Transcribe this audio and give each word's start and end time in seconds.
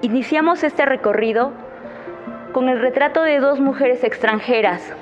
Iniciamos 0.00 0.62
este 0.62 0.86
recorrido 0.86 1.50
con 2.52 2.68
el 2.68 2.80
retrato 2.80 3.22
de 3.22 3.40
dos 3.40 3.58
mujeres 3.58 4.04
extranjeras. 4.04 4.94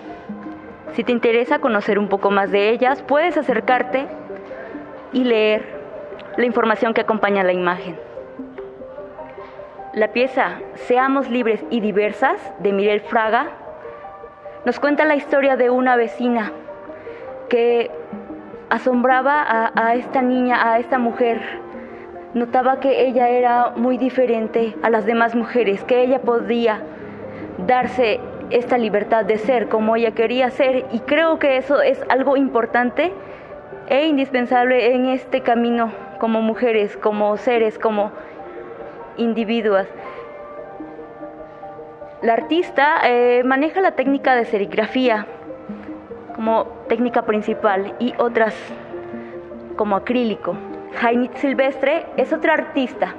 Si 0.95 1.05
te 1.05 1.13
interesa 1.13 1.59
conocer 1.59 1.99
un 1.99 2.09
poco 2.09 2.31
más 2.31 2.51
de 2.51 2.71
ellas, 2.71 3.03
puedes 3.03 3.37
acercarte 3.37 4.07
y 5.13 5.25
leer 5.25 5.67
la 6.39 6.47
información 6.47 6.95
que 6.95 7.03
acompaña 7.03 7.45
la 7.45 7.53
imagen. 7.53 7.99
La 9.93 10.13
pieza 10.13 10.61
Seamos 10.75 11.29
libres 11.29 11.63
y 11.69 11.81
diversas 11.81 12.41
de 12.61 12.73
Mirel 12.73 13.03
Fraga 13.03 13.49
nos 14.65 14.81
cuenta 14.81 15.05
la 15.05 15.15
historia 15.15 15.57
de 15.57 15.69
una 15.69 15.97
vecina 15.97 16.53
que 17.51 17.91
asombraba 18.71 19.43
a, 19.43 19.73
a, 19.75 19.95
esta 19.95 20.23
niña, 20.23 20.73
a 20.73 20.79
esta 20.79 20.99
mujer. 20.99 21.66
Notaba 22.37 22.81
que 22.81 23.07
ella 23.07 23.31
era 23.31 23.73
muy 23.77 23.97
diferente 23.97 24.77
a 24.83 24.91
las 24.91 25.07
demás 25.07 25.35
mujeres, 25.35 25.83
que 25.85 26.03
ella 26.03 26.21
podía 26.21 26.83
darse 27.67 28.21
esta 28.51 28.77
libertad 28.77 29.25
de 29.25 29.39
ser 29.39 29.71
como 29.71 29.97
ella 29.97 30.11
quería 30.11 30.51
ser 30.51 30.85
y 30.93 30.99
creo 30.99 31.39
que 31.39 31.57
eso 31.57 31.81
es 31.81 31.99
algo 32.11 32.37
importante 32.37 33.11
e 33.89 34.07
indispensable 34.07 34.95
en 34.95 35.07
este 35.07 35.41
camino 35.41 35.91
como 36.21 36.43
mujeres, 36.43 36.99
como 36.99 37.39
seres, 37.39 37.79
como 37.79 38.13
individuos. 39.17 39.87
La 42.21 42.35
artista 42.35 43.01
eh, 43.05 43.45
maneja 43.47 43.81
la 43.81 43.93
técnica 43.93 44.35
de 44.35 44.45
serigrafía 44.45 45.27
como 46.35 46.67
técnica 46.91 47.23
principal 47.23 47.95
y 47.99 48.13
otras 48.19 48.55
como 49.79 49.97
acrílico. 49.97 50.55
Jainit 50.95 51.35
Silvestre 51.37 52.07
es 52.17 52.33
otra 52.33 52.55
artista. 52.55 53.15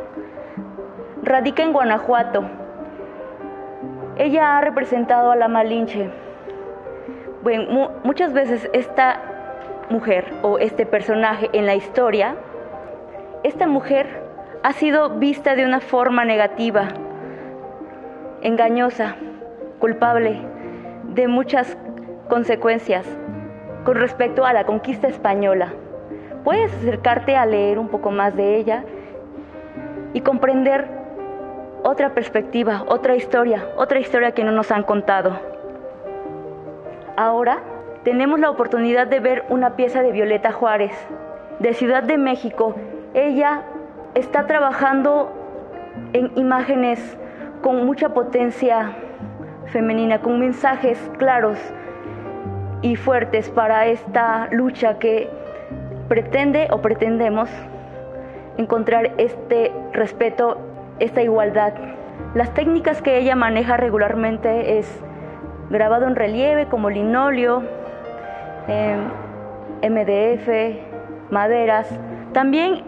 Radica 1.22 1.64
en 1.64 1.74
Guanajuato. 1.74 2.44
Ella 4.18 4.58
ha 4.58 4.62
representado 4.62 5.32
a 5.32 5.36
la 5.36 5.48
Malinche. 5.48 6.10
Bueno, 7.44 7.92
muchas 8.04 8.34
veces 8.34 8.70
esta 8.74 9.22
mujer 9.90 10.26
o 10.42 10.58
este 10.58 10.86
personaje 10.86 11.50
en 11.54 11.66
la 11.66 11.76
historia, 11.76 12.36
esta 13.44 13.68
mujer 13.68 14.24
ha 14.64 14.74
sido 14.74 15.12
vista 15.12 15.56
de 15.56 15.66
una 15.66 15.80
forma 15.80 16.26
negativa, 16.26 16.88
engañosa, 18.42 19.16
culpable 19.80 20.42
de 21.10 21.28
muchas 21.28 21.78
consecuencias 22.28 23.06
con 23.86 23.96
respecto 23.96 24.46
a 24.46 24.54
la 24.54 24.66
conquista 24.66 25.08
española. 25.08 25.74
Puedes 26.44 26.74
acercarte 26.74 27.36
a 27.36 27.46
leer 27.46 27.80
un 27.80 27.90
poco 27.90 28.12
más 28.12 28.36
de 28.36 28.58
ella 28.58 28.84
y 30.14 30.22
comprender 30.22 30.88
otra 31.84 32.14
perspectiva, 32.14 32.84
otra 32.88 33.16
historia, 33.16 33.68
otra 33.78 34.00
historia 34.00 34.32
que 34.32 34.44
no 34.44 34.52
nos 34.52 34.72
han 34.72 34.84
contado. 34.84 35.40
Ahora 37.16 37.60
tenemos 38.04 38.40
la 38.40 38.50
oportunidad 38.50 39.08
de 39.08 39.20
ver 39.20 39.46
una 39.50 39.76
pieza 39.76 40.02
de 40.02 40.12
Violeta 40.12 40.52
Juárez, 40.52 40.94
de 41.60 41.74
Ciudad 41.74 42.04
de 42.04 42.18
México. 42.18 42.76
Ella 43.14 43.64
está 44.16 44.48
trabajando 44.48 45.32
en 46.14 46.32
imágenes 46.36 47.18
con 47.62 47.86
mucha 47.86 48.10
potencia 48.10 48.94
femenina, 49.68 50.22
con 50.22 50.40
mensajes 50.40 50.98
claros 51.18 51.58
y 52.82 52.96
fuertes 52.96 53.50
para 53.50 53.88
esta 53.88 54.48
lucha 54.52 55.00
que 55.00 55.30
pretende 56.08 56.68
o 56.72 56.82
pretendemos 56.82 57.50
encontrar 58.58 59.12
este 59.18 59.72
respeto, 59.94 60.58
esta 61.00 61.22
igualdad. 61.22 61.74
Las 62.34 62.54
técnicas 62.54 63.02
que 63.02 63.18
ella 63.18 63.36
maneja 63.36 63.78
regularmente 63.78 64.80
es 64.80 65.04
grabado 65.70 66.08
en 66.08 66.16
relieve 66.16 66.68
como 66.68 66.90
linóleo, 66.90 67.64
MDF, 69.82 70.50
maderas. 71.30 71.88
También 72.34 72.84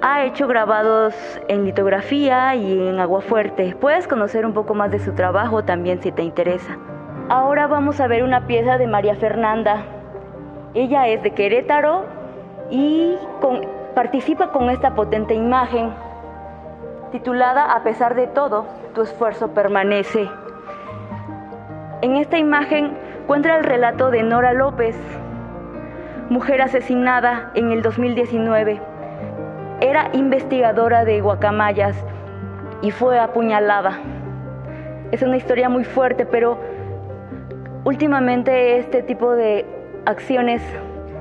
ha 0.00 0.24
hecho 0.24 0.46
grabados 0.46 1.14
en 1.48 1.64
litografía 1.64 2.54
y 2.54 2.88
en 2.88 2.98
agua 2.98 3.20
fuerte. 3.20 3.76
Puedes 3.80 4.06
conocer 4.06 4.44
un 4.44 4.52
poco 4.52 4.74
más 4.74 4.90
de 4.90 4.98
su 4.98 5.12
trabajo 5.12 5.64
también 5.64 6.02
si 6.02 6.12
te 6.12 6.22
interesa. 6.22 6.78
Ahora 7.28 7.66
vamos 7.66 8.00
a 8.00 8.06
ver 8.06 8.22
una 8.22 8.46
pieza 8.46 8.76
de 8.76 8.86
María 8.86 9.14
Fernanda. 9.14 9.82
Ella 10.74 11.08
es 11.08 11.22
de 11.22 11.30
Querétaro 11.30 12.04
y 12.70 13.16
participa 13.94 14.50
con 14.50 14.70
esta 14.70 14.94
potente 14.94 15.34
imagen 15.34 15.92
titulada 17.12 17.72
A 17.72 17.84
pesar 17.84 18.16
de 18.16 18.26
todo, 18.26 18.66
tu 18.92 19.02
esfuerzo 19.02 19.54
permanece. 19.54 20.28
En 22.02 22.16
esta 22.16 22.38
imagen 22.38 22.96
encuentra 23.22 23.56
el 23.56 23.62
relato 23.62 24.10
de 24.10 24.24
Nora 24.24 24.52
López, 24.52 24.96
mujer 26.28 26.60
asesinada 26.60 27.52
en 27.54 27.70
el 27.70 27.82
2019. 27.82 28.80
Era 29.80 30.10
investigadora 30.12 31.04
de 31.04 31.20
guacamayas 31.20 31.96
y 32.82 32.90
fue 32.90 33.20
apuñalada. 33.20 34.00
Es 35.12 35.22
una 35.22 35.36
historia 35.36 35.68
muy 35.68 35.84
fuerte, 35.84 36.26
pero 36.26 36.58
últimamente 37.84 38.78
este 38.78 39.04
tipo 39.04 39.30
de 39.32 39.64
acciones 40.04 40.62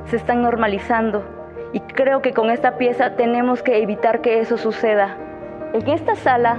se 0.06 0.16
están 0.16 0.42
normalizando 0.42 1.33
y 1.74 1.80
creo 1.80 2.22
que 2.22 2.34
con 2.34 2.50
esta 2.50 2.78
pieza 2.78 3.16
tenemos 3.16 3.62
que 3.64 3.82
evitar 3.82 4.22
que 4.22 4.40
eso 4.40 4.58
suceda. 4.58 5.18
En 5.74 5.90
esta 5.90 6.16
sala 6.16 6.58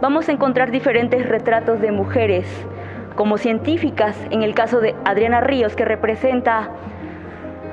vamos 0.00 0.28
a 0.28 0.32
encontrar 0.32 0.70
diferentes 0.70 1.28
retratos 1.28 1.80
de 1.80 1.92
mujeres, 1.92 2.46
como 3.14 3.38
científicas, 3.38 4.16
en 4.30 4.42
el 4.42 4.54
caso 4.54 4.80
de 4.80 4.96
Adriana 5.04 5.40
Ríos, 5.40 5.76
que 5.76 5.84
representa 5.84 6.70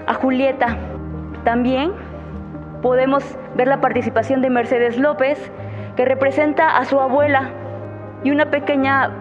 a 0.05 0.13
Julieta. 0.13 0.77
También 1.43 1.93
podemos 2.81 3.23
ver 3.55 3.67
la 3.67 3.81
participación 3.81 4.41
de 4.41 4.49
Mercedes 4.49 4.97
López, 4.97 5.51
que 5.95 6.05
representa 6.05 6.77
a 6.77 6.85
su 6.85 6.99
abuela, 6.99 7.51
y 8.23 8.31
una 8.31 8.51
pequeña 8.51 9.11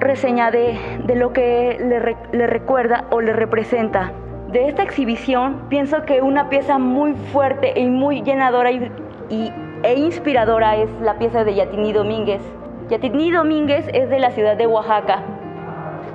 reseña 0.00 0.50
de, 0.50 0.78
de 1.04 1.14
lo 1.14 1.32
que 1.32 1.78
le, 1.78 2.16
le, 2.36 2.46
recuerda 2.46 3.04
o 3.10 3.20
le 3.20 3.32
representa. 3.32 4.12
De 4.52 4.68
esta 4.68 4.82
exhibición 4.82 5.62
pienso 5.70 6.02
que 6.02 6.20
una 6.20 6.50
pieza 6.50 6.78
muy 6.78 7.14
fuerte 7.32 7.72
y 7.74 7.86
muy 7.86 8.20
llenadora 8.20 8.70
y, 8.70 8.92
e 9.82 9.94
inspiradora 9.94 10.76
es 10.76 10.90
la 11.00 11.16
pieza 11.16 11.42
de 11.42 11.54
Yatini 11.54 11.94
Domínguez. 11.94 12.42
Yatini 12.90 13.30
Domínguez 13.30 13.88
es 13.94 14.10
de 14.10 14.20
la 14.20 14.30
ciudad 14.32 14.58
de 14.58 14.66
Oaxaca. 14.66 15.22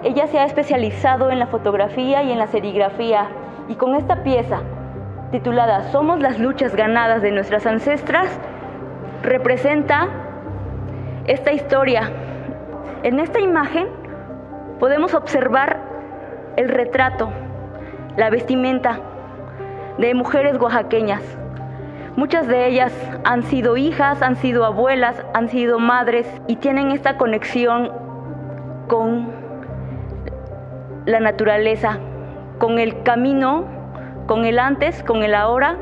Ella 0.04 0.28
se 0.28 0.38
ha 0.38 0.46
especializado 0.46 1.32
en 1.32 1.40
la 1.40 1.48
fotografía 1.48 2.22
y 2.22 2.32
en 2.32 2.38
la 2.38 2.46
serigrafía 2.46 3.28
y 3.70 3.74
con 3.74 3.96
esta 3.96 4.22
pieza 4.22 4.62
titulada 5.32 5.92
Somos 5.92 6.20
las 6.20 6.38
luchas 6.38 6.76
ganadas 6.76 7.24
de 7.24 7.32
nuestras 7.32 7.66
ancestras 7.66 8.28
representa 9.24 10.10
esta 11.26 11.54
historia. 11.54 12.12
En 13.02 13.20
esta 13.20 13.40
imagen 13.40 13.88
podemos 14.80 15.16
observar 15.16 15.80
el 16.56 16.70
retrato, 16.70 17.32
la 18.18 18.32
vestimenta 18.32 19.00
de 20.00 20.14
mujeres 20.16 20.58
oaxaqueñas. 20.60 21.22
Muchas 22.16 22.48
de 22.48 22.66
ellas 22.66 22.92
han 23.24 23.44
sido 23.44 23.78
hijas, 23.78 24.24
han 24.24 24.36
sido 24.36 24.66
abuelas, 24.66 25.24
han 25.36 25.50
sido 25.50 25.78
madres 25.78 26.28
y 26.48 26.56
tienen 26.56 26.92
esta 26.92 27.16
conexión 27.18 27.92
con 28.88 29.32
la 31.06 31.20
naturaleza, 31.20 32.00
con 32.58 32.80
el 32.80 33.04
camino, 33.04 33.66
con 34.26 34.46
el 34.46 34.58
antes, 34.58 35.04
con 35.04 35.22
el 35.22 35.36
ahora. 35.36 35.78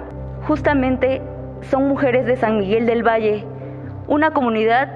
Justamente 0.45 1.21
son 1.61 1.87
mujeres 1.87 2.25
de 2.25 2.35
San 2.35 2.59
Miguel 2.59 2.85
del 2.85 3.01
Valle, 3.01 3.45
una 4.07 4.31
comunidad 4.31 4.91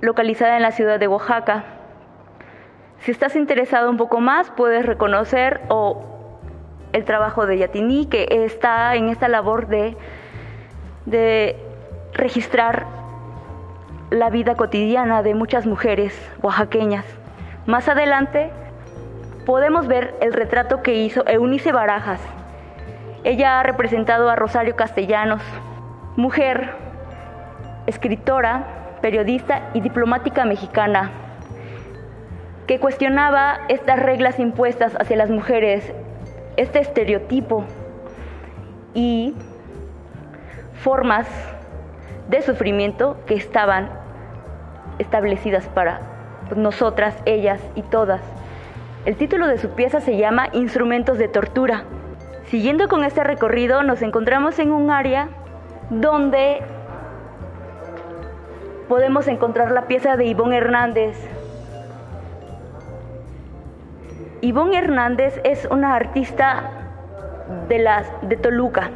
localizada 0.00 0.56
en 0.56 0.62
la 0.62 0.72
ciudad 0.72 0.98
de 0.98 1.06
Oaxaca. 1.06 1.64
Si 2.98 3.10
estás 3.10 3.36
interesado 3.36 3.90
un 3.90 3.98
poco 3.98 4.20
más, 4.20 4.50
puedes 4.50 4.86
reconocer 4.86 5.60
o 5.68 6.11
el 6.92 7.04
trabajo 7.04 7.46
de 7.46 7.58
Yatini, 7.58 8.06
que 8.06 8.26
está 8.30 8.94
en 8.94 9.08
esta 9.08 9.28
labor 9.28 9.66
de, 9.66 9.96
de 11.06 11.56
registrar 12.14 12.86
la 14.10 14.28
vida 14.28 14.54
cotidiana 14.54 15.22
de 15.22 15.34
muchas 15.34 15.66
mujeres 15.66 16.14
oaxaqueñas. 16.42 17.06
Más 17.66 17.88
adelante 17.88 18.50
podemos 19.46 19.86
ver 19.86 20.14
el 20.20 20.32
retrato 20.32 20.82
que 20.82 20.94
hizo 20.94 21.26
Eunice 21.26 21.72
Barajas. 21.72 22.20
Ella 23.24 23.60
ha 23.60 23.62
representado 23.62 24.28
a 24.28 24.36
Rosario 24.36 24.76
Castellanos, 24.76 25.42
mujer, 26.16 26.72
escritora, 27.86 28.98
periodista 29.00 29.70
y 29.74 29.80
diplomática 29.80 30.44
mexicana, 30.44 31.10
que 32.66 32.78
cuestionaba 32.78 33.60
estas 33.68 33.98
reglas 33.98 34.38
impuestas 34.38 34.94
hacia 35.00 35.16
las 35.16 35.30
mujeres, 35.30 35.92
este 36.56 36.80
estereotipo 36.80 37.64
y 38.94 39.34
formas 40.82 41.26
de 42.28 42.42
sufrimiento 42.42 43.16
que 43.26 43.34
estaban 43.34 43.90
establecidas 44.98 45.66
para 45.68 46.00
nosotras, 46.56 47.14
ellas 47.24 47.60
y 47.74 47.82
todas. 47.82 48.20
El 49.04 49.16
título 49.16 49.46
de 49.46 49.58
su 49.58 49.70
pieza 49.70 50.00
se 50.00 50.16
llama 50.16 50.48
Instrumentos 50.52 51.18
de 51.18 51.28
Tortura. 51.28 51.84
Siguiendo 52.46 52.88
con 52.88 53.04
este 53.04 53.24
recorrido 53.24 53.82
nos 53.82 54.02
encontramos 54.02 54.58
en 54.58 54.72
un 54.72 54.90
área 54.90 55.28
donde 55.90 56.60
podemos 58.88 59.26
encontrar 59.28 59.70
la 59.70 59.86
pieza 59.86 60.16
de 60.16 60.26
Ivonne 60.26 60.58
Hernández. 60.58 61.16
Ivonne 64.44 64.76
Hernández 64.76 65.40
es 65.44 65.68
una 65.70 65.94
artista 65.94 66.64
de, 67.68 67.88
de 68.22 68.36
Toluca. 68.36 68.90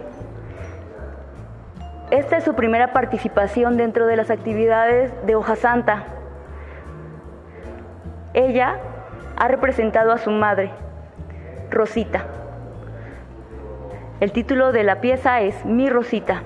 Esta 2.10 2.38
es 2.38 2.43
su 2.43 2.54
primera 2.54 2.93
participación 2.93 3.76
dentro 3.76 4.06
de 4.06 4.16
las 4.16 4.31
actividades 4.31 5.12
de 5.25 5.37
Hoja 5.37 5.54
Santa. 5.54 6.02
Ella 8.34 8.81
ha 9.37 9.46
representado 9.46 10.10
a 10.10 10.19
su 10.19 10.32
madre, 10.32 10.72
Rosita. 11.70 12.25
El 14.19 14.32
título 14.32 14.72
de 14.72 14.82
la 14.82 15.00
pieza 15.00 15.42
es 15.42 15.64
Mi 15.64 15.88
Rosita. 15.88 16.42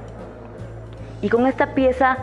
Y 1.22 1.30
con 1.30 1.46
esta 1.46 1.74
pieza 1.74 2.18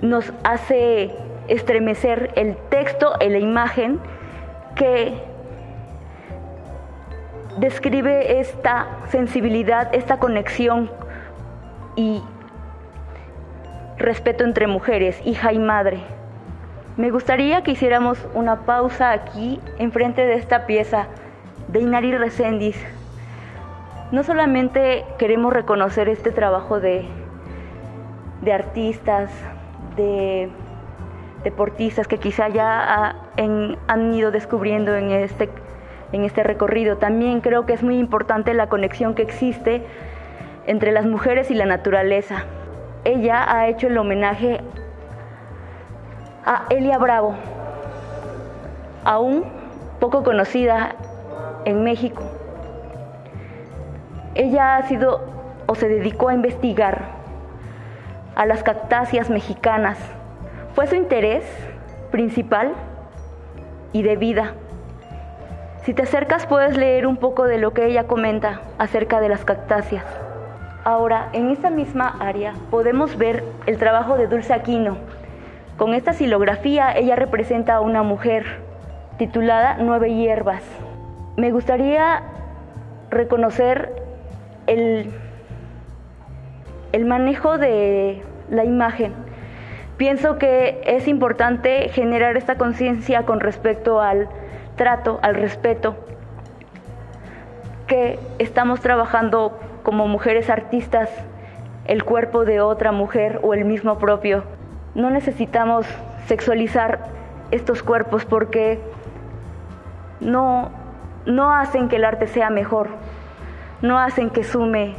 nos 0.00 0.32
hace 0.44 1.12
estremecer 1.48 2.30
el 2.36 2.56
texto 2.70 3.14
y 3.20 3.28
la 3.30 3.38
imagen 3.38 3.98
que 4.76 5.34
describe 7.58 8.40
esta 8.40 8.86
sensibilidad, 9.08 9.94
esta 9.94 10.18
conexión 10.18 10.90
y 11.96 12.22
respeto 13.98 14.44
entre 14.44 14.66
mujeres, 14.66 15.20
hija 15.24 15.52
y 15.52 15.58
madre. 15.58 16.00
Me 16.96 17.10
gustaría 17.10 17.62
que 17.62 17.72
hiciéramos 17.72 18.26
una 18.34 18.60
pausa 18.60 19.12
aquí, 19.12 19.60
enfrente 19.78 20.26
de 20.26 20.34
esta 20.34 20.66
pieza 20.66 21.06
de 21.68 21.80
Inari 21.80 22.16
Resendiz. 22.16 22.76
No 24.12 24.22
solamente 24.22 25.04
queremos 25.18 25.52
reconocer 25.52 26.08
este 26.08 26.30
trabajo 26.30 26.80
de, 26.80 27.06
de 28.42 28.52
artistas, 28.52 29.30
de 29.96 30.48
deportistas 31.42 32.06
que 32.06 32.18
quizá 32.18 32.48
ya 32.48 33.16
han 33.36 34.14
ido 34.14 34.30
descubriendo 34.30 34.94
en 34.94 35.10
este, 35.10 35.48
en 36.12 36.24
este 36.24 36.42
recorrido, 36.42 36.98
también 36.98 37.40
creo 37.40 37.66
que 37.66 37.72
es 37.72 37.82
muy 37.82 37.98
importante 37.98 38.54
la 38.54 38.68
conexión 38.68 39.14
que 39.14 39.22
existe 39.22 39.84
entre 40.66 40.92
las 40.92 41.06
mujeres 41.06 41.50
y 41.50 41.54
la 41.54 41.66
naturaleza. 41.66 42.44
Ella 43.04 43.44
ha 43.48 43.68
hecho 43.68 43.86
el 43.86 43.98
homenaje 43.98 44.60
a 46.44 46.64
Elia 46.70 46.98
Bravo, 46.98 47.34
aún 49.04 49.44
poco 50.00 50.22
conocida 50.22 50.94
en 51.64 51.82
México. 51.82 52.22
Ella 54.34 54.76
ha 54.76 54.82
sido 54.82 55.20
o 55.66 55.74
se 55.74 55.88
dedicó 55.88 56.28
a 56.28 56.34
investigar 56.34 57.16
a 58.34 58.46
las 58.46 58.62
cactáceas 58.62 59.30
mexicanas. 59.30 59.98
Fue 60.74 60.86
su 60.86 60.94
interés 60.94 61.44
principal 62.10 62.74
y 63.92 64.02
de 64.02 64.16
vida. 64.16 64.52
Si 65.86 65.94
te 65.94 66.02
acercas 66.02 66.46
puedes 66.46 66.76
leer 66.76 67.06
un 67.06 67.16
poco 67.16 67.44
de 67.44 67.58
lo 67.58 67.72
que 67.72 67.86
ella 67.86 68.08
comenta 68.08 68.60
acerca 68.76 69.20
de 69.20 69.28
las 69.28 69.44
cactáceas. 69.44 70.04
Ahora, 70.82 71.28
en 71.32 71.48
esta 71.48 71.70
misma 71.70 72.16
área 72.18 72.54
podemos 72.72 73.16
ver 73.16 73.44
el 73.66 73.78
trabajo 73.78 74.16
de 74.16 74.26
Dulce 74.26 74.52
Aquino. 74.52 74.96
Con 75.78 75.94
esta 75.94 76.12
silografía 76.12 76.90
ella 76.90 77.14
representa 77.14 77.76
a 77.76 77.80
una 77.80 78.02
mujer 78.02 78.46
titulada 79.16 79.76
Nueve 79.78 80.12
Hierbas. 80.12 80.64
Me 81.36 81.52
gustaría 81.52 82.20
reconocer 83.10 83.92
el, 84.66 85.12
el 86.90 87.04
manejo 87.04 87.58
de 87.58 88.24
la 88.50 88.64
imagen. 88.64 89.14
Pienso 89.98 90.36
que 90.36 90.80
es 90.84 91.06
importante 91.06 91.90
generar 91.90 92.36
esta 92.36 92.56
conciencia 92.56 93.22
con 93.22 93.38
respecto 93.38 94.00
al 94.00 94.28
trato, 94.76 95.18
al 95.22 95.34
respeto, 95.34 95.96
que 97.86 98.18
estamos 98.38 98.80
trabajando 98.80 99.58
como 99.82 100.08
mujeres 100.08 100.50
artistas 100.50 101.10
el 101.86 102.04
cuerpo 102.04 102.44
de 102.44 102.60
otra 102.60 102.92
mujer 102.92 103.40
o 103.42 103.54
el 103.54 103.64
mismo 103.64 103.98
propio. 103.98 104.44
No 104.94 105.10
necesitamos 105.10 105.86
sexualizar 106.26 106.98
estos 107.50 107.82
cuerpos 107.82 108.24
porque 108.24 108.80
no, 110.20 110.70
no 111.26 111.52
hacen 111.52 111.88
que 111.88 111.96
el 111.96 112.04
arte 112.04 112.26
sea 112.26 112.50
mejor, 112.50 112.88
no 113.82 113.98
hacen 113.98 114.30
que 114.30 114.42
sume 114.42 114.94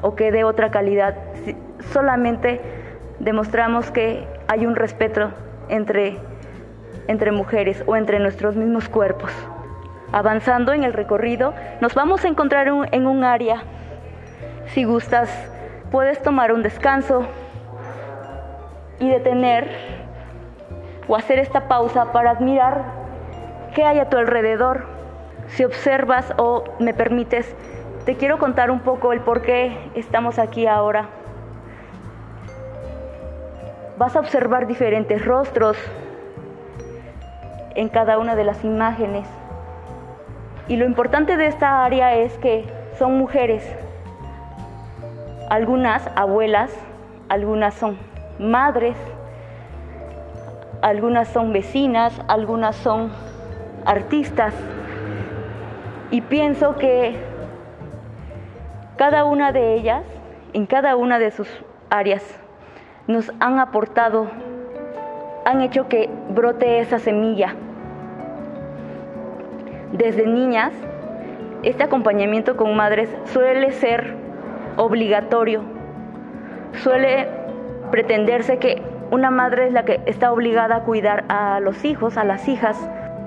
o 0.00 0.14
que 0.14 0.32
dé 0.32 0.44
otra 0.44 0.70
calidad. 0.70 1.16
Solamente 1.92 2.60
demostramos 3.18 3.90
que 3.90 4.26
hay 4.48 4.66
un 4.66 4.76
respeto 4.76 5.30
entre, 5.68 6.18
entre 7.10 7.32
mujeres 7.32 7.82
o 7.86 7.96
entre 7.96 8.18
nuestros 8.20 8.56
mismos 8.56 8.88
cuerpos. 8.88 9.30
Avanzando 10.12 10.72
en 10.72 10.84
el 10.84 10.92
recorrido, 10.92 11.54
nos 11.80 11.94
vamos 11.94 12.24
a 12.24 12.28
encontrar 12.28 12.68
en 12.68 13.06
un 13.06 13.24
área 13.24 13.62
si 14.74 14.84
gustas, 14.84 15.28
puedes 15.90 16.22
tomar 16.22 16.52
un 16.52 16.62
descanso 16.62 17.24
y 19.00 19.08
detener 19.08 19.68
o 21.08 21.16
hacer 21.16 21.40
esta 21.40 21.66
pausa 21.66 22.12
para 22.12 22.30
admirar 22.30 22.84
qué 23.74 23.82
hay 23.82 23.98
a 23.98 24.08
tu 24.08 24.16
alrededor. 24.16 24.84
Si 25.48 25.64
observas 25.64 26.32
o 26.36 26.62
me 26.78 26.94
permites, 26.94 27.52
te 28.04 28.14
quiero 28.14 28.38
contar 28.38 28.70
un 28.70 28.78
poco 28.78 29.12
el 29.12 29.20
por 29.20 29.42
qué 29.42 29.76
estamos 29.96 30.38
aquí 30.38 30.68
ahora. 30.68 31.08
Vas 33.98 34.14
a 34.14 34.20
observar 34.20 34.68
diferentes 34.68 35.24
rostros 35.24 35.76
en 37.74 37.88
cada 37.88 38.18
una 38.18 38.34
de 38.34 38.44
las 38.44 38.64
imágenes. 38.64 39.26
Y 40.68 40.76
lo 40.76 40.86
importante 40.86 41.36
de 41.36 41.46
esta 41.46 41.84
área 41.84 42.14
es 42.14 42.36
que 42.38 42.64
son 42.98 43.18
mujeres 43.18 43.64
algunas 45.50 46.08
abuelas, 46.14 46.70
algunas 47.28 47.74
son 47.74 47.98
madres, 48.38 48.96
algunas 50.80 51.26
son 51.28 51.52
vecinas, 51.52 52.18
algunas 52.28 52.76
son 52.76 53.10
artistas. 53.84 54.54
Y 56.12 56.20
pienso 56.20 56.76
que 56.76 57.16
cada 58.96 59.24
una 59.24 59.50
de 59.50 59.74
ellas, 59.74 60.04
en 60.52 60.66
cada 60.66 60.94
una 60.94 61.18
de 61.18 61.32
sus 61.32 61.48
áreas, 61.90 62.22
nos 63.08 63.32
han 63.40 63.58
aportado, 63.58 64.28
han 65.50 65.60
hecho 65.60 65.88
que 65.88 66.08
brote 66.30 66.78
esa 66.78 66.98
semilla. 66.98 67.54
Desde 69.92 70.26
niñas, 70.26 70.72
este 71.64 71.82
acompañamiento 71.82 72.56
con 72.56 72.76
madres 72.76 73.14
suele 73.24 73.72
ser 73.72 74.14
obligatorio. 74.76 75.62
Suele 76.74 77.26
pretenderse 77.90 78.58
que 78.58 78.80
una 79.10 79.30
madre 79.30 79.66
es 79.66 79.72
la 79.72 79.84
que 79.84 80.00
está 80.06 80.32
obligada 80.32 80.76
a 80.76 80.84
cuidar 80.84 81.24
a 81.28 81.58
los 81.58 81.84
hijos, 81.84 82.16
a 82.16 82.22
las 82.22 82.46
hijas, 82.48 82.78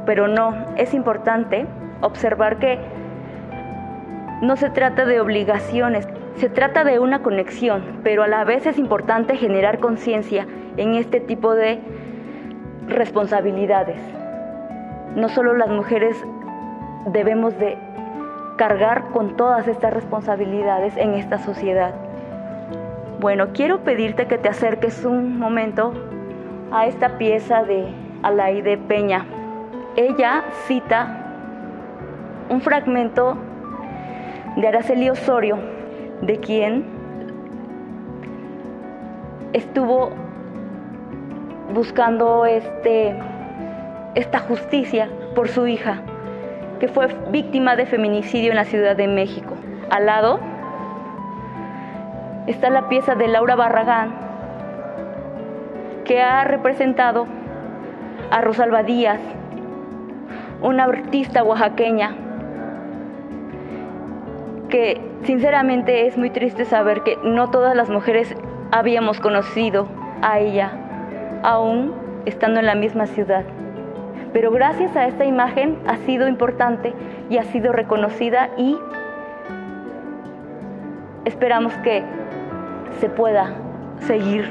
pero 0.06 0.30
no, 0.30 0.56
es 0.78 0.94
importante 0.94 1.66
observar 2.00 2.58
que 2.58 2.80
no 4.42 4.56
se 4.56 4.70
trata 4.70 5.06
de 5.06 5.20
obligaciones, 5.20 6.08
se 6.36 6.50
trata 6.50 6.86
de 6.86 7.00
una 7.00 7.22
conexión, 7.22 8.00
pero 8.04 8.24
a 8.24 8.28
la 8.28 8.46
vez 8.46 8.66
es 8.66 8.78
importante 8.78 9.36
generar 9.36 9.80
conciencia 9.80 10.48
en 10.78 10.96
este 10.96 11.20
tipo 11.20 11.54
de 11.54 11.82
responsabilidades. 12.88 14.00
No 15.16 15.30
solo 15.30 15.54
las 15.54 15.70
mujeres 15.70 16.16
debemos 17.08 17.58
de 17.60 17.78
cargar 18.58 19.10
con 19.12 19.36
todas 19.36 19.68
estas 19.68 19.94
responsabilidades 19.94 20.96
en 20.98 21.14
esta 21.14 21.38
sociedad. 21.38 21.94
Bueno, 23.20 23.48
quiero 23.54 23.80
pedirte 23.80 24.28
que 24.28 24.38
te 24.38 24.50
acerques 24.50 25.06
un 25.06 25.40
momento 25.40 25.94
a 26.72 26.88
esta 26.88 27.18
pieza 27.18 27.64
de 27.64 27.88
Alaide 28.22 28.78
Peña. 28.78 29.26
Ella 29.96 30.44
cita 30.66 31.20
un 32.50 32.62
fragmento 32.62 33.38
de 34.56 34.68
Araceli 34.68 35.10
Osorio, 35.10 35.58
de 36.22 36.38
quien 36.40 36.86
estuvo 39.54 40.12
buscando 41.74 42.46
este, 42.46 43.16
esta 44.16 44.40
justicia 44.40 45.10
por 45.36 45.50
su 45.50 45.68
hija 45.68 46.02
que 46.80 46.88
fue 46.88 47.08
víctima 47.32 47.76
de 47.76 47.86
feminicidio 47.86 48.52
en 48.52 48.58
la 48.58 48.66
Ciudad 48.66 48.96
de 48.96 49.08
México. 49.08 49.56
Al 49.90 50.06
lado 50.06 50.40
está 52.48 52.70
la 52.70 52.90
pieza 52.90 53.16
de 53.16 53.28
Laura 53.28 53.56
Barragán, 53.56 54.14
que 56.06 56.22
ha 56.22 56.44
representado 56.44 57.26
a 58.32 58.42
Rosalba 58.42 58.84
Díaz, 58.84 59.22
una 60.62 60.84
artista 60.84 61.44
oaxaqueña 61.44 62.16
que 64.70 65.00
sinceramente 65.24 66.08
es 66.08 66.18
muy 66.18 66.32
triste 66.32 66.66
saber 66.66 67.04
que 67.04 67.18
no 67.24 67.52
todas 67.52 67.76
las 67.76 67.90
mujeres 67.90 68.36
habíamos 68.72 69.20
conocido 69.20 69.88
a 70.22 70.40
ella, 70.40 70.72
aún 71.44 71.94
estando 72.26 72.60
en 72.60 72.66
la 72.66 72.76
misma 72.76 73.06
ciudad. 73.06 73.44
Pero 74.32 74.52
gracias 74.52 74.96
a 74.96 75.06
esta 75.06 75.26
imagen 75.26 75.78
ha 75.86 75.98
sido 75.98 76.28
importante 76.28 76.94
y 77.30 77.38
ha 77.38 77.44
sido 77.44 77.72
reconocida 77.72 78.50
y 78.58 78.78
esperamos 81.26 81.74
que 81.78 82.04
se 83.00 83.10
pueda 83.10 83.54
seguir 84.00 84.50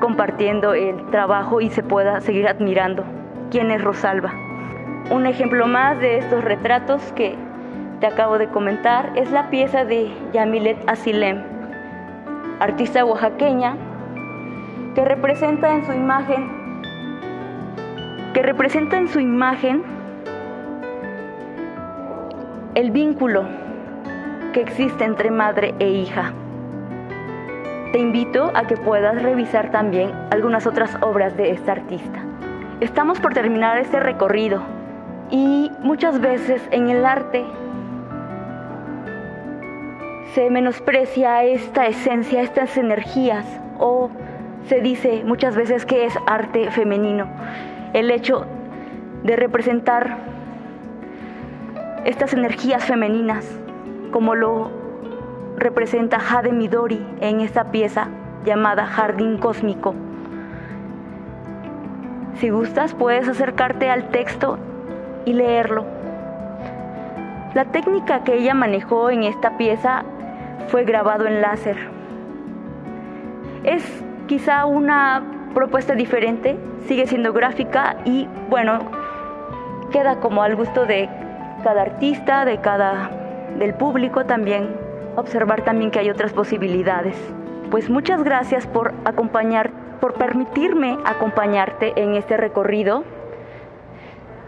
compartiendo 0.00 0.74
el 0.74 1.10
trabajo 1.10 1.60
y 1.60 1.70
se 1.70 1.82
pueda 1.82 2.20
seguir 2.20 2.48
admirando 2.48 3.04
quién 3.50 3.70
es 3.70 3.82
Rosalba. 3.82 4.32
Un 5.10 5.26
ejemplo 5.26 5.66
más 5.66 5.98
de 6.00 6.18
estos 6.18 6.42
retratos 6.42 7.12
que 7.12 7.36
te 8.00 8.06
acabo 8.06 8.38
de 8.38 8.48
comentar 8.48 9.12
es 9.14 9.30
la 9.30 9.50
pieza 9.50 9.84
de 9.84 10.10
Yamilet 10.32 10.88
Asilem, 10.88 11.42
artista 12.60 13.04
oaxaqueña 13.04 13.76
que 14.94 15.04
representa 15.04 15.72
en 15.72 15.84
su 15.84 15.92
imagen 15.92 16.60
que 18.34 18.42
representa 18.42 18.96
en 18.96 19.08
su 19.08 19.18
imagen 19.18 19.82
el 22.74 22.90
vínculo 22.92 23.44
que 24.52 24.60
existe 24.60 25.04
entre 25.04 25.30
madre 25.30 25.74
e 25.78 25.88
hija. 25.88 26.32
Te 27.92 27.98
invito 27.98 28.52
a 28.54 28.66
que 28.68 28.76
puedas 28.76 29.20
revisar 29.20 29.70
también 29.72 30.12
algunas 30.30 30.66
otras 30.66 30.96
obras 31.02 31.36
de 31.36 31.50
esta 31.50 31.72
artista. 31.72 32.20
Estamos 32.80 33.18
por 33.18 33.34
terminar 33.34 33.78
este 33.78 33.98
recorrido 33.98 34.62
y 35.30 35.70
muchas 35.80 36.20
veces 36.20 36.62
en 36.70 36.88
el 36.88 37.04
arte 37.04 37.44
se 40.34 40.48
menosprecia 40.50 41.42
esta 41.42 41.86
esencia, 41.86 42.42
estas 42.42 42.76
energías 42.76 43.44
o 43.78 44.10
se 44.66 44.80
dice 44.80 45.22
muchas 45.24 45.56
veces 45.56 45.86
que 45.86 46.04
es 46.04 46.16
arte 46.26 46.70
femenino. 46.70 47.26
El 47.92 48.10
hecho 48.10 48.46
de 49.22 49.36
representar 49.36 50.18
estas 52.04 52.32
energías 52.32 52.84
femeninas 52.84 53.46
como 54.10 54.34
lo 54.34 54.70
representa 55.56 56.18
Jade 56.18 56.52
Midori 56.52 57.04
en 57.20 57.40
esta 57.40 57.70
pieza 57.70 58.08
llamada 58.44 58.86
Jardín 58.86 59.38
Cósmico. 59.38 59.94
Si 62.36 62.48
gustas, 62.48 62.94
puedes 62.94 63.28
acercarte 63.28 63.90
al 63.90 64.08
texto 64.08 64.58
y 65.26 65.34
leerlo. 65.34 65.84
La 67.54 67.66
técnica 67.66 68.24
que 68.24 68.34
ella 68.34 68.54
manejó 68.54 69.10
en 69.10 69.24
esta 69.24 69.58
pieza 69.58 70.04
fue 70.68 70.84
grabado 70.84 71.26
en 71.26 71.42
láser. 71.42 71.76
Es 73.64 73.84
quizá 74.30 74.64
una 74.64 75.50
propuesta 75.54 75.96
diferente, 75.96 76.56
sigue 76.86 77.04
siendo 77.08 77.32
gráfica 77.32 77.96
y 78.04 78.28
bueno, 78.48 78.78
queda 79.90 80.20
como 80.20 80.44
al 80.44 80.54
gusto 80.54 80.86
de 80.86 81.08
cada 81.64 81.82
artista, 81.82 82.44
de 82.44 82.60
cada 82.60 83.10
del 83.58 83.74
público 83.74 84.26
también, 84.26 84.68
observar 85.16 85.62
también 85.62 85.90
que 85.90 85.98
hay 85.98 86.10
otras 86.10 86.32
posibilidades. 86.32 87.16
Pues 87.72 87.90
muchas 87.90 88.22
gracias 88.22 88.68
por 88.68 88.94
acompañar, 89.04 89.72
por 90.00 90.14
permitirme 90.14 90.96
acompañarte 91.04 92.00
en 92.00 92.14
este 92.14 92.36
recorrido. 92.36 93.02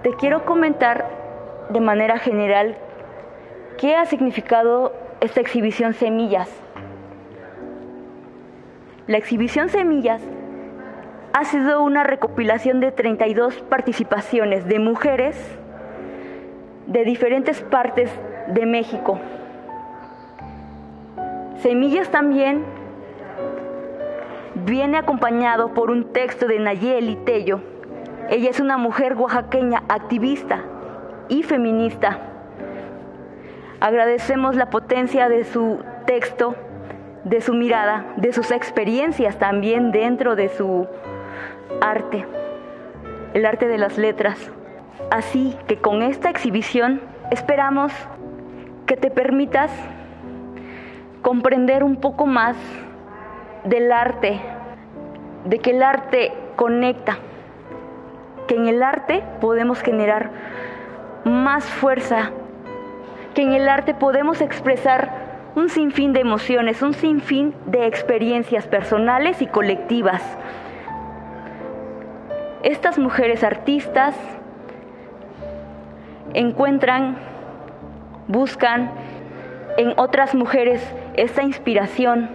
Te 0.04 0.14
quiero 0.14 0.44
comentar 0.44 1.08
de 1.70 1.80
manera 1.80 2.18
general 2.18 2.76
qué 3.78 3.96
ha 3.96 4.06
significado 4.06 4.92
esta 5.20 5.40
exhibición 5.40 5.92
Semillas. 5.92 6.48
La 9.08 9.18
exhibición 9.18 9.68
Semillas 9.68 10.22
ha 11.32 11.44
sido 11.44 11.82
una 11.82 12.04
recopilación 12.04 12.78
de 12.78 12.92
32 12.92 13.62
participaciones 13.62 14.68
de 14.68 14.78
mujeres 14.78 15.36
de 16.86 17.04
diferentes 17.04 17.62
partes 17.62 18.10
de 18.46 18.64
México. 18.64 19.18
Semillas 21.62 22.10
también 22.10 22.64
viene 24.66 24.98
acompañado 24.98 25.74
por 25.74 25.90
un 25.90 26.12
texto 26.12 26.46
de 26.46 26.60
Nayeli 26.60 27.16
Tello. 27.16 27.60
Ella 28.30 28.50
es 28.50 28.60
una 28.60 28.76
mujer 28.76 29.14
oaxaqueña 29.14 29.82
activista 29.88 30.60
y 31.28 31.42
feminista. 31.42 32.18
Agradecemos 33.80 34.54
la 34.54 34.70
potencia 34.70 35.28
de 35.28 35.44
su 35.44 35.80
texto, 36.06 36.54
de 37.24 37.40
su 37.40 37.54
mirada, 37.54 38.04
de 38.16 38.32
sus 38.32 38.50
experiencias 38.50 39.36
también 39.38 39.92
dentro 39.92 40.36
de 40.36 40.48
su 40.48 40.86
arte, 41.80 42.26
el 43.34 43.46
arte 43.46 43.68
de 43.68 43.78
las 43.78 43.98
letras. 43.98 44.38
Así 45.10 45.56
que 45.66 45.76
con 45.76 46.02
esta 46.02 46.30
exhibición 46.30 47.00
esperamos 47.30 47.92
que 48.86 48.96
te 48.96 49.10
permitas 49.10 49.70
comprender 51.22 51.84
un 51.84 51.96
poco 51.96 52.26
más 52.26 52.56
del 53.64 53.92
arte, 53.92 54.40
de 55.44 55.58
que 55.58 55.70
el 55.70 55.82
arte 55.82 56.32
conecta, 56.56 57.18
que 58.48 58.56
en 58.56 58.66
el 58.66 58.82
arte 58.82 59.22
podemos 59.40 59.80
generar 59.80 60.30
más 61.24 61.64
fuerza, 61.64 62.30
que 63.34 63.42
en 63.42 63.52
el 63.52 63.68
arte 63.68 63.94
podemos 63.94 64.40
expresar 64.40 65.21
un 65.54 65.68
sinfín 65.68 66.12
de 66.12 66.20
emociones, 66.20 66.82
un 66.82 66.94
sinfín 66.94 67.54
de 67.66 67.86
experiencias 67.86 68.66
personales 68.66 69.42
y 69.42 69.46
colectivas. 69.46 70.22
Estas 72.62 72.98
mujeres 72.98 73.44
artistas 73.44 74.14
encuentran, 76.32 77.16
buscan 78.28 78.90
en 79.76 79.92
otras 79.96 80.34
mujeres 80.34 80.82
esta 81.14 81.42
inspiración. 81.42 82.30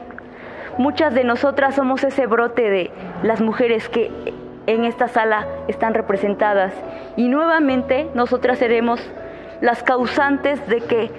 Muchas 0.78 1.16
de 1.16 1.24
nosotras 1.24 1.76
somos 1.76 2.04
ese 2.04 2.28
brote 2.28 2.70
de 2.70 2.92
las 3.24 3.42
mujeres 3.42 3.90
que 3.90 4.12
en 4.68 4.84
esta 4.84 5.08
sala 5.08 5.48
están 5.68 5.94
representadas 5.94 6.74
y 7.16 7.30
nuevamente 7.30 8.08
nosotras 8.14 8.60
seremos 8.60 9.00
las 9.62 9.82
causantes 9.82 10.68
de 10.68 10.82
que 10.82 11.10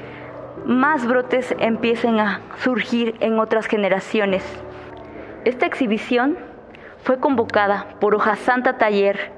más 0.69 1.05
brotes 1.05 1.53
empiecen 1.59 2.21
a 2.21 2.43
surgir 2.59 3.17
en 3.19 3.41
otras 3.41 3.67
generaciones. 3.67 4.45
Esta 5.45 5.67
exhibición 5.67 6.39
fue 7.03 7.19
convocada 7.19 7.87
por 7.99 8.15
Hoja 8.15 8.37
Santa 8.37 8.79
Taller, 8.79 9.33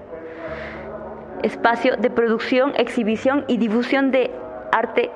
espacio 1.42 1.96
de 1.96 2.10
producción, 2.10 2.74
exhibición 2.76 3.46
y 3.48 3.56
difusión 3.56 4.10
de 4.10 4.30
arte 4.72 5.10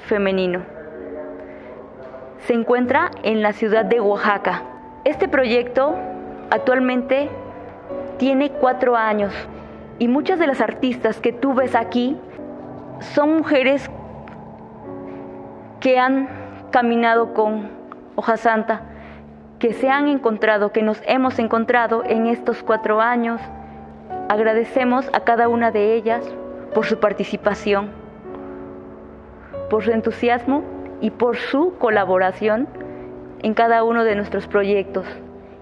femenino 0.00 0.80
se 2.46 2.54
encuentra 2.54 3.10
en 3.22 3.42
la 3.42 3.52
ciudad 3.52 3.84
de 3.84 4.00
Oaxaca. 4.00 4.62
Este 5.04 5.28
proyecto 5.28 5.94
actualmente 6.50 7.28
tiene 8.18 8.50
cuatro 8.50 8.96
años 8.96 9.32
y 9.98 10.08
muchas 10.08 10.38
de 10.38 10.46
las 10.46 10.60
artistas 10.60 11.20
que 11.20 11.32
tú 11.32 11.54
ves 11.54 11.74
aquí 11.74 12.16
son 13.14 13.36
mujeres 13.36 13.90
que 15.80 15.98
han 15.98 16.28
caminado 16.70 17.32
con 17.32 17.70
Hoja 18.14 18.36
Santa, 18.36 18.82
que 19.58 19.72
se 19.72 19.88
han 19.88 20.08
encontrado, 20.08 20.72
que 20.72 20.82
nos 20.82 21.02
hemos 21.06 21.38
encontrado 21.38 22.02
en 22.04 22.26
estos 22.26 22.62
cuatro 22.62 23.00
años. 23.00 23.40
Agradecemos 24.28 25.08
a 25.12 25.20
cada 25.20 25.48
una 25.48 25.70
de 25.70 25.94
ellas 25.94 26.22
por 26.74 26.86
su 26.86 27.00
participación, 27.00 27.90
por 29.68 29.82
su 29.82 29.90
entusiasmo 29.90 30.62
y 31.00 31.10
por 31.10 31.36
su 31.36 31.74
colaboración 31.78 32.68
en 33.42 33.54
cada 33.54 33.82
uno 33.82 34.04
de 34.04 34.14
nuestros 34.14 34.46
proyectos. 34.46 35.06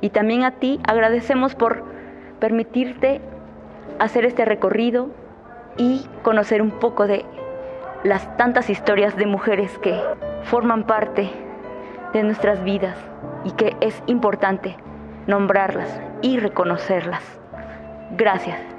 Y 0.01 0.11
también 0.11 0.43
a 0.43 0.53
ti 0.53 0.81
agradecemos 0.87 1.55
por 1.55 1.83
permitirte 2.41 3.21
hacer 3.99 4.25
este 4.25 4.45
recorrido 4.45 5.09
y 5.77 6.07
conocer 6.23 6.61
un 6.61 6.73
poco 6.73 7.07
de 7.07 7.25
las 8.05 8.37
tantas 8.37 8.71
historias 8.71 9.17
de 9.17 9.27
mujeres 9.27 9.77
que 9.79 10.01
forman 10.45 10.85
parte 10.85 11.31
de 12.13 12.23
nuestras 12.23 12.63
vidas 12.63 12.97
y 13.45 13.51
que 13.53 13.77
es 13.81 14.03
importante 14.07 14.77
nombrarlas 15.27 16.01
y 16.23 16.39
reconocerlas. 16.39 17.23
Gracias. 18.17 18.78